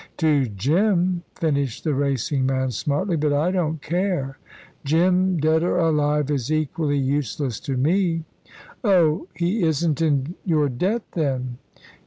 [0.17, 4.39] "To Jim!" finished the racing man, smartly; "but I don't care.
[4.83, 8.23] Jim, dead or alive, is equally useless to me."
[8.83, 9.27] "Oh!
[9.35, 11.59] He isn't in your debt, then?"